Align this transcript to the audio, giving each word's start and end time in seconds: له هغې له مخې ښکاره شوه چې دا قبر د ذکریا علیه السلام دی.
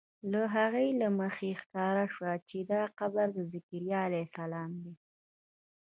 له 0.31 0.41
هغې 0.55 0.87
له 1.01 1.07
مخې 1.19 1.49
ښکاره 1.61 2.05
شوه 2.13 2.31
چې 2.49 2.57
دا 2.71 2.83
قبر 2.99 3.27
د 3.37 3.39
ذکریا 3.53 3.99
علیه 4.07 4.25
السلام 4.27 4.71
دی. 4.83 4.93